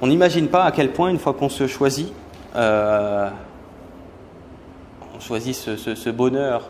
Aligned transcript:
on 0.00 0.06
n'imagine 0.06 0.48
pas 0.48 0.64
à 0.64 0.72
quel 0.72 0.92
point, 0.92 1.10
une 1.10 1.18
fois 1.18 1.34
qu'on 1.34 1.48
se 1.48 1.66
choisit, 1.66 2.12
euh, 2.54 3.28
on 5.16 5.20
choisit 5.20 5.54
ce, 5.54 5.76
ce, 5.76 6.10
bonheur, 6.10 6.68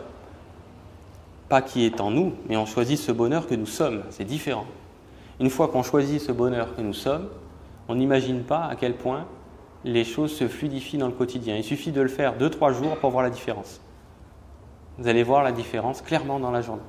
pas 1.47 1.61
qui 1.61 1.85
est 1.85 2.01
en 2.01 2.11
nous, 2.11 2.33
mais 2.47 2.57
on 2.57 2.65
choisit 2.65 2.97
ce 2.97 3.11
bonheur 3.11 3.47
que 3.47 3.55
nous 3.55 3.67
sommes. 3.67 4.03
C'est 4.09 4.25
différent. 4.25 4.65
Une 5.39 5.49
fois 5.49 5.67
qu'on 5.67 5.83
choisit 5.83 6.19
ce 6.19 6.31
bonheur 6.31 6.75
que 6.75 6.81
nous 6.81 6.93
sommes, 6.93 7.27
on 7.87 7.95
n'imagine 7.95 8.41
pas 8.41 8.65
à 8.65 8.75
quel 8.75 8.95
point 8.95 9.25
les 9.83 10.03
choses 10.03 10.35
se 10.35 10.47
fluidifient 10.47 10.97
dans 10.97 11.07
le 11.07 11.13
quotidien. 11.13 11.55
Il 11.55 11.63
suffit 11.63 11.91
de 11.91 12.01
le 12.01 12.07
faire 12.07 12.35
deux, 12.35 12.49
trois 12.49 12.73
jours 12.73 12.97
pour 12.97 13.11
voir 13.11 13.23
la 13.23 13.29
différence. 13.29 13.79
Vous 14.97 15.07
allez 15.07 15.23
voir 15.23 15.43
la 15.43 15.51
différence 15.51 16.01
clairement 16.01 16.39
dans 16.39 16.51
la 16.51 16.61
journée, 16.61 16.81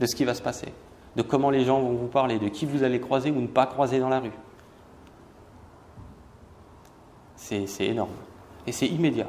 de 0.00 0.06
ce 0.06 0.16
qui 0.16 0.24
va 0.24 0.34
se 0.34 0.40
passer, 0.40 0.68
de 1.16 1.22
comment 1.22 1.50
les 1.50 1.64
gens 1.64 1.80
vont 1.80 1.92
vous 1.92 2.06
parler, 2.06 2.38
de 2.38 2.48
qui 2.48 2.64
vous 2.64 2.82
allez 2.82 3.00
croiser 3.00 3.30
ou 3.30 3.40
ne 3.40 3.46
pas 3.46 3.66
croiser 3.66 3.98
dans 3.98 4.08
la 4.08 4.20
rue. 4.20 4.32
C'est 7.42 7.86
énorme. 7.86 8.10
Et 8.66 8.72
c'est 8.72 8.86
immédiat. 8.86 9.26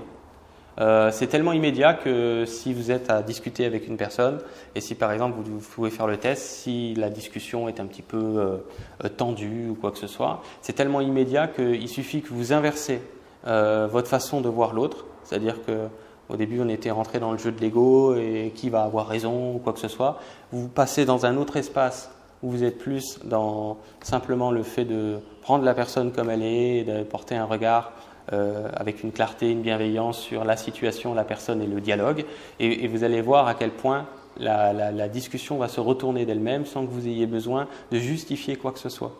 Euh, 0.79 1.11
c'est 1.11 1.27
tellement 1.27 1.53
immédiat 1.53 1.93
que 1.93 2.45
si 2.45 2.73
vous 2.73 2.89
êtes 2.89 3.09
à 3.09 3.21
discuter 3.21 3.65
avec 3.65 3.87
une 3.87 3.97
personne, 3.97 4.39
et 4.75 4.81
si 4.81 4.95
par 4.95 5.11
exemple 5.11 5.37
vous, 5.43 5.59
pouvez 5.59 5.91
faire 5.91 6.07
le 6.07 6.17
test, 6.17 6.43
si 6.43 6.95
la 6.95 7.09
discussion 7.09 7.67
est 7.67 7.79
un 7.79 7.85
petit 7.85 8.01
peu 8.01 8.17
euh, 8.17 9.09
tendue 9.17 9.69
ou 9.69 9.75
quoi 9.75 9.91
que 9.91 9.99
ce 9.99 10.07
soit, 10.07 10.41
c'est 10.61 10.73
tellement 10.73 11.01
immédiat 11.01 11.47
qu'il 11.47 11.87
suffit 11.89 12.21
que 12.21 12.29
vous 12.29 12.53
inversez 12.53 13.01
euh, 13.45 13.87
votre 13.91 14.07
façon 14.07 14.41
de 14.41 14.49
voir 14.49 14.73
l'autre, 14.73 15.05
c'est-à-dire 15.23 15.63
que 15.63 15.87
au 16.29 16.37
début 16.37 16.59
on 16.61 16.69
était 16.69 16.91
rentré 16.91 17.19
dans 17.19 17.33
le 17.33 17.37
jeu 17.37 17.51
de 17.51 17.61
l'ego 17.61 18.15
et 18.15 18.51
qui 18.55 18.69
va 18.69 18.83
avoir 18.83 19.07
raison 19.07 19.55
ou 19.55 19.59
quoi 19.59 19.73
que 19.73 19.79
ce 19.79 19.89
soit, 19.89 20.19
vous 20.51 20.69
passez 20.69 21.05
dans 21.05 21.27
un 21.27 21.37
autre 21.37 21.57
espace 21.57 22.09
où 22.43 22.49
vous 22.49 22.63
êtes 22.63 22.77
plus 22.77 23.19
dans 23.23 23.77
simplement 24.01 24.51
le 24.51 24.63
fait 24.63 24.85
de 24.85 25.19
prendre 25.41 25.63
la 25.63 25.73
personne 25.73 26.11
comme 26.11 26.29
elle 26.29 26.43
est, 26.43 26.83
de 26.83 27.03
porter 27.03 27.35
un 27.35 27.45
regard 27.45 27.93
euh, 28.31 28.69
avec 28.75 29.03
une 29.03 29.11
clarté, 29.11 29.49
une 29.49 29.61
bienveillance 29.61 30.19
sur 30.19 30.43
la 30.43 30.57
situation, 30.57 31.13
la 31.13 31.23
personne 31.23 31.61
et 31.61 31.67
le 31.67 31.81
dialogue. 31.81 32.25
Et, 32.59 32.87
vous 32.87 33.03
allez 33.03 33.21
voir 33.21 33.47
à 33.47 33.53
quel 33.53 33.71
point 33.71 34.05
la, 34.37 35.07
discussion 35.07 35.57
va 35.57 35.69
se 35.69 35.79
retourner 35.79 36.25
d'elle-même 36.25 36.65
sans 36.65 36.85
que 36.85 36.91
vous 36.91 37.07
ayez 37.07 37.25
besoin 37.25 37.67
de 37.91 37.97
justifier 37.97 38.57
quoi 38.57 38.71
que 38.71 38.79
ce 38.79 38.89
soit. 38.89 39.13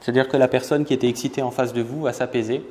C'est-à-dire 0.00 0.28
que 0.28 0.36
la 0.36 0.48
personne 0.48 0.84
qui 0.84 0.94
était 0.94 1.08
excitée 1.08 1.42
en 1.42 1.50
face 1.50 1.72
de 1.72 1.82
vous 1.82 2.02
va 2.02 2.12
s'apaiser 2.12 2.64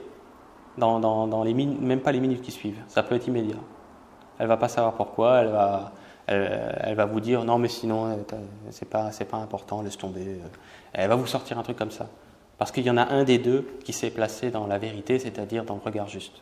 dans, 0.77 1.43
les 1.43 1.53
même 1.53 1.99
pas 2.01 2.11
les 2.11 2.19
minutes 2.19 2.41
qui 2.41 2.51
suivent. 2.51 2.81
Ça 2.87 3.03
peut 3.03 3.15
être 3.15 3.27
immédiat. 3.27 3.57
Elle 4.39 4.47
va 4.47 4.57
pas 4.57 4.69
savoir 4.69 4.93
pourquoi, 4.93 5.39
elle 5.39 5.49
va, 5.49 5.91
elle, 6.29 6.95
va 6.95 7.05
vous 7.05 7.19
dire 7.19 7.43
non 7.43 7.57
mais 7.57 7.67
sinon 7.67 8.11
euh, 8.11 8.15
c'est 8.69 8.89
pas 8.89 9.11
c'est 9.11 9.25
pas 9.25 9.37
important, 9.37 9.81
laisse 9.81 9.97
tomber. 9.97 10.39
Elle 10.93 11.09
va 11.09 11.15
vous 11.15 11.27
sortir 11.27 11.57
un 11.57 11.63
truc 11.63 11.77
comme 11.77 11.91
ça. 11.91 12.07
Parce 12.57 12.71
qu'il 12.71 12.83
y 12.83 12.89
en 12.89 12.97
a 12.97 13.05
un 13.05 13.23
des 13.23 13.37
deux 13.37 13.65
qui 13.83 13.93
s'est 13.93 14.09
placé 14.09 14.51
dans 14.51 14.67
la 14.67 14.77
vérité, 14.77 15.17
c'est-à-dire 15.17 15.63
dans 15.63 15.75
le 15.75 15.81
regard 15.81 16.07
juste. 16.07 16.41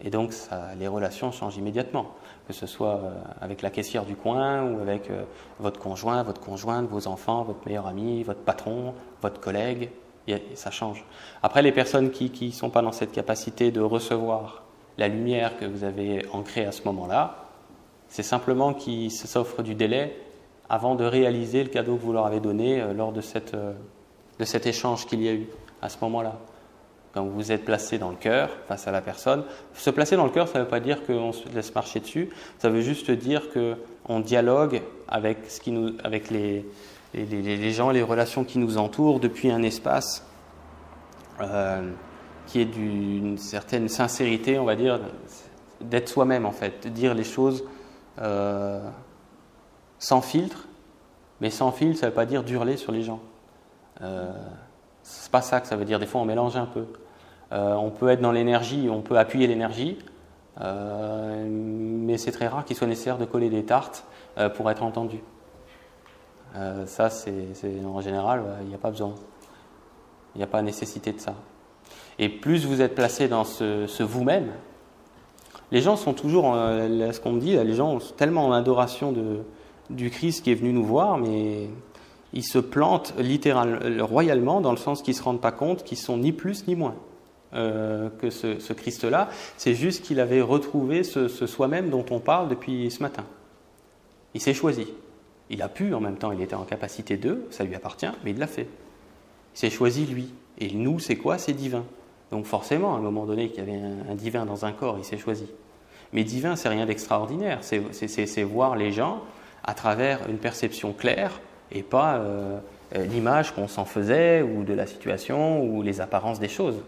Et 0.00 0.10
donc 0.10 0.34
les 0.78 0.88
relations 0.88 1.32
changent 1.32 1.56
immédiatement, 1.56 2.06
que 2.46 2.52
ce 2.52 2.66
soit 2.66 2.96
euh, 2.96 3.14
avec 3.40 3.62
la 3.62 3.70
caissière 3.70 4.04
du 4.04 4.16
coin 4.16 4.62
ou 4.62 4.80
avec 4.80 5.10
euh, 5.10 5.24
votre 5.58 5.80
conjoint, 5.80 6.22
votre 6.22 6.40
conjointe, 6.40 6.86
vos 6.88 7.06
enfants, 7.06 7.42
votre 7.42 7.66
meilleur 7.66 7.86
ami, 7.86 8.22
votre 8.22 8.40
patron, 8.40 8.94
votre 9.22 9.40
collègue, 9.40 9.90
ça 10.54 10.70
change. 10.70 11.04
Après, 11.42 11.62
les 11.62 11.72
personnes 11.72 12.10
qui 12.10 12.30
ne 12.46 12.50
sont 12.50 12.70
pas 12.70 12.82
dans 12.82 12.92
cette 12.92 13.12
capacité 13.12 13.70
de 13.70 13.80
recevoir 13.80 14.62
la 14.96 15.08
lumière 15.08 15.58
que 15.58 15.64
vous 15.64 15.84
avez 15.84 16.26
ancrée 16.32 16.64
à 16.64 16.72
ce 16.72 16.84
moment-là, 16.84 17.43
c'est 18.14 18.22
simplement 18.22 18.74
qu'ils 18.74 19.10
s'offrent 19.10 19.64
du 19.64 19.74
délai 19.74 20.16
avant 20.68 20.94
de 20.94 21.04
réaliser 21.04 21.64
le 21.64 21.68
cadeau 21.68 21.96
que 21.96 22.02
vous 22.02 22.12
leur 22.12 22.26
avez 22.26 22.38
donné 22.38 22.80
euh, 22.80 22.92
lors 22.92 23.10
de 23.10 23.20
cette 23.20 23.56
de 24.38 24.44
cet 24.44 24.66
échange 24.66 25.06
qu'il 25.06 25.20
y 25.20 25.28
a 25.28 25.32
eu 25.32 25.48
à 25.82 25.88
ce 25.88 25.96
moment-là. 26.02 26.38
Quand 27.12 27.24
vous 27.24 27.50
êtes 27.50 27.64
placé 27.64 27.98
dans 27.98 28.10
le 28.10 28.16
cœur 28.16 28.50
face 28.68 28.86
à 28.86 28.92
la 28.92 29.00
personne, 29.00 29.42
se 29.74 29.90
placer 29.90 30.14
dans 30.14 30.26
le 30.26 30.30
cœur, 30.30 30.46
ça 30.46 30.60
ne 30.60 30.64
veut 30.64 30.70
pas 30.70 30.78
dire 30.78 31.04
qu'on 31.04 31.32
se 31.32 31.48
laisse 31.48 31.74
marcher 31.74 31.98
dessus, 31.98 32.30
ça 32.58 32.70
veut 32.70 32.82
juste 32.82 33.10
dire 33.10 33.42
qu'on 33.52 34.20
dialogue 34.20 34.82
avec, 35.08 35.50
ce 35.50 35.60
qui 35.60 35.72
nous, 35.72 35.94
avec 36.04 36.30
les, 36.30 36.64
les, 37.14 37.24
les, 37.24 37.70
gens, 37.72 37.90
les 37.90 38.02
relations 38.02 38.44
qui 38.44 38.58
nous 38.58 38.78
entourent 38.78 39.18
depuis 39.18 39.50
un 39.50 39.62
espace 39.64 40.24
euh, 41.40 41.90
qui 42.46 42.60
est 42.60 42.64
d'une 42.64 43.38
certaine 43.38 43.88
sincérité, 43.88 44.58
on 44.60 44.64
va 44.64 44.76
dire, 44.76 45.00
d'être 45.80 46.08
soi-même 46.08 46.46
en 46.46 46.52
fait, 46.52 46.84
de 46.84 46.88
dire 46.90 47.14
les 47.14 47.24
choses 47.24 47.64
euh, 48.20 48.88
sans 49.98 50.20
filtre, 50.20 50.66
mais 51.40 51.50
sans 51.50 51.72
filtre, 51.72 51.98
ça 51.98 52.06
ne 52.06 52.10
veut 52.10 52.14
pas 52.14 52.26
dire 52.26 52.44
d'hurler 52.44 52.76
sur 52.76 52.92
les 52.92 53.02
gens. 53.02 53.20
Euh, 54.02 54.32
c'est 55.02 55.30
pas 55.30 55.42
ça 55.42 55.60
que 55.60 55.66
ça 55.66 55.76
veut 55.76 55.84
dire. 55.84 55.98
Des 55.98 56.06
fois, 56.06 56.20
on 56.20 56.24
mélange 56.24 56.56
un 56.56 56.66
peu. 56.66 56.86
Euh, 57.52 57.74
on 57.74 57.90
peut 57.90 58.08
être 58.08 58.20
dans 58.20 58.32
l'énergie, 58.32 58.88
on 58.90 59.02
peut 59.02 59.18
appuyer 59.18 59.46
l'énergie, 59.46 59.98
euh, 60.60 61.46
mais 61.48 62.18
c'est 62.18 62.32
très 62.32 62.48
rare 62.48 62.64
qu'il 62.64 62.76
soit 62.76 62.86
nécessaire 62.86 63.18
de 63.18 63.24
coller 63.24 63.50
des 63.50 63.64
tartes 63.64 64.04
pour 64.56 64.68
être 64.68 64.82
entendu. 64.82 65.20
ça, 66.86 67.08
c'est 67.08 67.84
en 67.84 68.00
général, 68.00 68.42
il 68.62 68.68
n'y 68.68 68.74
a 68.74 68.78
pas 68.78 68.90
besoin. 68.90 69.14
Il 70.34 70.38
n'y 70.38 70.44
a 70.44 70.48
pas 70.48 70.62
nécessité 70.62 71.12
de 71.12 71.20
ça. 71.20 71.34
Et 72.18 72.28
plus 72.28 72.66
vous 72.66 72.80
êtes 72.80 72.96
placé 72.96 73.28
dans 73.28 73.44
ce, 73.44 73.86
ce 73.86 74.02
vous-même, 74.02 74.50
les 75.72 75.80
gens 75.80 75.96
sont 75.96 76.12
toujours, 76.12 76.54
ce 76.54 77.20
qu'on 77.20 77.32
me 77.32 77.40
dit, 77.40 77.56
les 77.56 77.74
gens 77.74 77.98
sont 78.00 78.14
tellement 78.14 78.46
en 78.46 78.52
adoration 78.52 79.14
du 79.90 80.10
Christ 80.10 80.44
qui 80.44 80.50
est 80.50 80.54
venu 80.54 80.72
nous 80.72 80.84
voir, 80.84 81.18
mais 81.18 81.68
ils 82.34 82.44
se 82.44 82.58
plantent 82.58 83.14
littéralement, 83.18 84.06
royalement, 84.06 84.60
dans 84.60 84.72
le 84.72 84.76
sens 84.76 85.02
qu'ils 85.02 85.14
ne 85.14 85.18
se 85.18 85.22
rendent 85.22 85.40
pas 85.40 85.52
compte 85.52 85.84
qu'ils 85.84 85.98
sont 85.98 86.18
ni 86.18 86.32
plus 86.32 86.66
ni 86.66 86.74
moins 86.74 86.96
euh, 87.54 88.08
que 88.18 88.30
ce, 88.30 88.72
Christ-là. 88.72 89.28
C'est 89.56 89.74
juste 89.74 90.04
qu'il 90.04 90.18
avait 90.18 90.40
retrouvé 90.40 91.04
ce, 91.04 91.28
soi-même 91.28 91.90
dont 91.90 92.04
on 92.10 92.18
parle 92.18 92.48
depuis 92.48 92.90
ce 92.90 93.00
matin. 93.00 93.24
Il 94.34 94.40
s'est 94.40 94.54
choisi. 94.54 94.88
Il 95.50 95.62
a 95.62 95.68
pu, 95.68 95.94
en 95.94 96.00
même 96.00 96.16
temps, 96.16 96.32
il 96.32 96.40
était 96.40 96.56
en 96.56 96.64
capacité 96.64 97.16
de, 97.16 97.44
ça 97.50 97.62
lui 97.62 97.76
appartient, 97.76 98.10
mais 98.24 98.32
il 98.32 98.38
l'a 98.38 98.48
fait. 98.48 98.66
Il 99.54 99.58
s'est 99.58 99.70
choisi 99.70 100.04
lui. 100.04 100.34
Et 100.58 100.72
nous, 100.72 100.98
c'est 100.98 101.16
quoi? 101.16 101.38
C'est 101.38 101.52
divin. 101.52 101.84
Donc 102.34 102.46
forcément, 102.46 102.96
à 102.96 102.98
un 102.98 103.00
moment 103.00 103.26
donné, 103.26 103.48
qu'il 103.48 103.58
y 103.58 103.60
avait 103.60 103.80
un, 104.10 104.16
divin 104.16 104.44
dans 104.44 104.64
un 104.64 104.72
corps, 104.72 104.96
il 104.98 105.04
s'est 105.04 105.18
choisi. 105.18 105.46
Mais 106.12 106.24
divin, 106.24 106.56
c'est 106.56 106.68
rien 106.68 106.84
d'extraordinaire. 106.84 107.60
C'est 107.62 108.42
voir 108.42 108.74
les 108.74 108.90
gens 108.90 109.22
à 109.62 109.72
travers 109.72 110.28
une 110.28 110.38
perception 110.38 110.92
claire 110.92 111.40
et 111.70 111.84
pas 111.84 112.16
euh, 112.16 112.58
euh, 112.96 113.06
l'image 113.06 113.54
qu'on 113.54 113.68
s'en 113.68 113.84
faisait 113.84 114.42
ou 114.42 114.64
de 114.64 114.74
la 114.74 114.88
situation 114.88 115.62
ou 115.62 115.80
les 115.82 116.00
apparences 116.00 116.40
des 116.40 116.48
choses. 116.48 116.82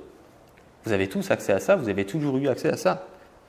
Vous 0.84 0.90
avez 0.90 1.08
tous 1.08 1.30
accès 1.30 1.52
à 1.52 1.60
ça, 1.60 1.76
vous 1.76 1.88
avez 1.88 2.06
toujours 2.06 2.36
eu 2.38 2.48
accès 2.48 2.70
à 2.70 2.76
ça. 2.76 3.06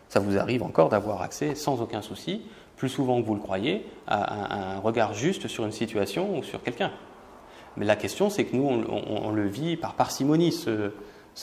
Ça 0.08 0.20
vous 0.20 0.38
arrive 0.38 0.62
encore 0.62 0.90
d'avoir 0.90 1.24
accès 1.24 1.56
sans 1.56 1.82
aucun 1.82 2.04
souci, 2.04 2.44
plus 2.76 2.90
souvent 2.90 3.20
que 3.20 3.26
vous 3.26 3.34
le 3.34 3.42
croyez, 3.42 3.88
à 4.06 4.76
un, 4.76 4.80
regard 4.82 5.16
juste 5.16 5.48
sur 5.48 5.66
une 5.66 5.72
situation 5.72 6.38
ou 6.38 6.44
sur 6.44 6.62
quelqu'un. 6.62 6.92
Mais 7.76 7.86
la 7.86 7.96
question, 7.96 8.30
c'est 8.30 8.46
que 8.46 8.56
nous, 8.56 8.68
on, 8.68 9.32
le 9.32 9.48
vit 9.48 9.78
par 9.78 9.96
parcimonie, 9.96 10.52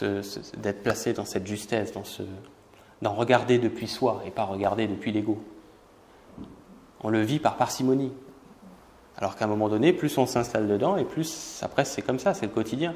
d'être 0.03 0.83
placé 0.83 1.13
dans 1.13 1.25
cette 1.25 1.47
justesse, 1.47 1.93
dans 1.93 2.03
d'en 3.03 3.13
regarder 3.13 3.59
depuis 3.59 3.89
soi 3.89 4.23
et 4.27 4.31
pas 4.31 4.45
regarder 4.45 4.87
depuis 4.87 5.13
l'ego. 5.13 5.39
On 7.03 7.11
le 7.11 7.21
vit 7.21 7.39
par 7.39 7.57
parcimonie. 7.57 8.13
Alors 9.17 9.37
qu'à 9.37 9.45
un 9.45 9.49
moment 9.49 9.69
donné, 9.69 9.93
plus 9.93 10.17
on 10.17 10.27
s'installe 10.27 10.67
dedans 10.67 10.97
et 10.97 11.05
plus 11.05 11.61
après 11.63 11.85
c'est 11.85 12.03
comme 12.03 12.19
ça, 12.19 12.35
c'est 12.35 12.47
le 12.47 12.53
quotidien. 12.53 12.95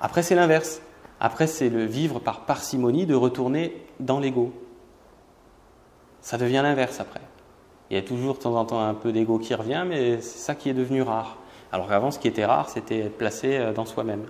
Après 0.00 0.22
c'est 0.22 0.34
l'inverse. 0.34 0.80
Après 1.20 1.46
c'est 1.46 1.68
le 1.68 1.84
vivre 1.84 2.20
par 2.20 2.46
parcimonie 2.46 3.06
de 3.06 3.14
retourner 3.14 3.84
dans 4.00 4.18
l'ego. 4.18 4.52
Ça 6.22 6.38
devient 6.38 6.60
l'inverse 6.62 7.00
après. 7.00 7.20
Il 7.90 7.96
y 7.96 7.98
a 7.98 8.02
toujours 8.02 8.34
de 8.34 8.38
temps 8.38 8.54
en 8.54 8.64
temps 8.64 8.80
un 8.80 8.94
peu 8.94 9.12
d'ego 9.12 9.38
qui 9.38 9.54
revient, 9.54 9.84
mais 9.86 10.20
c'est 10.20 10.38
ça 10.38 10.54
qui 10.54 10.70
est 10.70 10.74
devenu 10.74 11.02
rare. 11.02 11.38
Alors 11.72 11.88
qu'avant, 11.88 12.10
ce 12.10 12.18
qui 12.18 12.28
était 12.28 12.44
rare, 12.44 12.68
c'était 12.68 13.00
être 13.00 13.18
placé 13.18 13.56
euh, 13.56 13.72
dans 13.72 13.84
soi-même. 13.84 14.24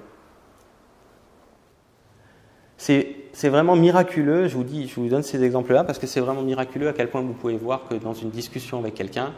C'est 2.80 3.50
vraiment 3.50 3.76
miraculeux, 3.76 4.48
je 4.48 4.56
vous, 4.56 4.64
dis, 4.64 4.88
je 4.88 4.94
vous 4.94 5.08
donne 5.08 5.22
ces 5.22 5.44
exemples-là 5.44 5.84
parce 5.84 5.98
que 5.98 6.06
c'est 6.06 6.20
vraiment 6.20 6.40
miraculeux 6.40 6.88
à 6.88 6.94
quel 6.94 7.10
point 7.10 7.20
vous 7.20 7.34
pouvez 7.34 7.58
voir 7.58 7.86
que 7.86 7.94
dans 7.94 8.14
une 8.14 8.30
discussion 8.30 8.78
avec 8.78 8.94
quelqu'un, 8.94 9.34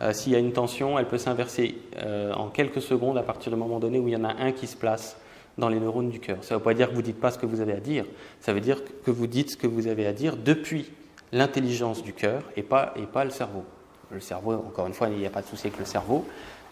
euh, 0.00 0.12
s'il 0.12 0.32
y 0.32 0.36
a 0.36 0.40
une 0.40 0.52
tension, 0.52 0.98
elle 0.98 1.06
peut 1.06 1.18
s'inverser 1.18 1.78
euh, 1.98 2.32
en 2.34 2.48
quelques 2.48 2.82
secondes 2.82 3.16
à 3.16 3.22
partir 3.22 3.52
du 3.52 3.58
moment 3.58 3.78
donné 3.78 4.00
où 4.00 4.08
il 4.08 4.14
y 4.14 4.16
en 4.16 4.24
a 4.24 4.34
un 4.34 4.50
qui 4.50 4.66
se 4.66 4.76
place 4.76 5.16
dans 5.58 5.68
les 5.68 5.78
neurones 5.78 6.10
du 6.10 6.18
cœur. 6.18 6.38
Ça 6.42 6.54
ne 6.54 6.58
veut 6.58 6.64
pas 6.64 6.74
dire 6.74 6.88
que 6.88 6.94
vous 6.94 7.02
ne 7.02 7.06
dites 7.06 7.20
pas 7.20 7.30
ce 7.30 7.38
que 7.38 7.46
vous 7.46 7.60
avez 7.60 7.74
à 7.74 7.80
dire, 7.80 8.04
ça 8.40 8.52
veut 8.52 8.60
dire 8.60 8.82
que 9.04 9.12
vous 9.12 9.28
dites 9.28 9.52
ce 9.52 9.56
que 9.56 9.68
vous 9.68 9.86
avez 9.86 10.04
à 10.04 10.12
dire 10.12 10.36
depuis 10.36 10.90
l'intelligence 11.30 12.02
du 12.02 12.12
cœur 12.12 12.42
et 12.56 12.64
pas, 12.64 12.94
le 12.96 13.30
cerveau. 13.30 13.62
Le 14.10 14.18
cerveau, 14.18 14.54
encore 14.54 14.88
une 14.88 14.92
fois, 14.92 15.08
il 15.08 15.18
n'y 15.18 15.26
a 15.26 15.30
pas 15.30 15.42
de 15.42 15.46
souci 15.46 15.68
avec 15.68 15.78
le 15.78 15.84
cerveau, 15.84 16.24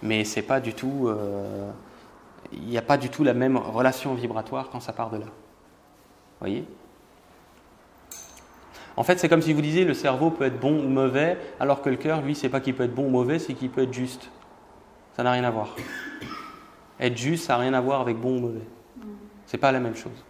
mais 0.03 0.25
c'est 0.25 0.43
pas 0.43 0.59
du 0.59 0.75
tout, 0.75 1.07
euh, 1.07 1.71
il 2.53 2.65
n'y 2.65 2.79
a 2.79 2.83
pas 2.83 2.97
du 2.97 3.11
tout 3.11 3.23
la 3.23 3.33
même 3.33 3.57
relation 3.57 4.13
vibratoire 4.15 4.71
quand 4.71 4.81
ça 4.81 4.93
part 4.93 5.11
de 5.11 5.19
là. 5.19 5.27
Voyez 6.41 6.65
en 8.97 9.03
fait, 9.03 9.19
c'est 9.19 9.31
comme 9.31 9.41
si 9.41 9.55
vous 9.55 9.63
disiez 9.63 9.87
le 9.87 9.95
cerveau 9.95 10.31
peut 10.31 10.45
être 10.45 10.61
bon 10.61 10.79
ou 10.79 10.89
mauvais, 10.89 11.39
alors 11.59 11.81
que 11.81 11.89
le 11.89 11.97
cœur, 11.97 12.21
lui, 12.21 12.35
c'est 12.35 12.51
pas 12.51 12.61
qu'il 12.61 12.75
peut 12.75 12.83
être 12.83 12.95
bon 12.95 13.07
ou 13.07 13.09
mauvais, 13.11 13.39
c'est 13.39 13.55
qu'il 13.55 13.71
peut 13.71 13.83
être 13.85 13.95
juste. 13.95 14.31
Ça 15.17 15.23
n'a 15.23 15.33
rien 15.33 15.45
à 15.45 15.51
voir. 15.51 15.75
Être 16.99 17.17
juste, 17.17 17.47
ça 17.47 17.55
n'a 17.55 17.61
rien 17.61 17.73
à 17.73 17.81
voir 17.81 18.03
avec 18.03 18.19
bon 18.19 18.37
ou 18.37 18.41
mauvais. 18.41 18.67
C'est 19.47 19.57
pas 19.57 19.73
la 19.73 19.81
même 19.81 19.97
chose. 19.97 20.23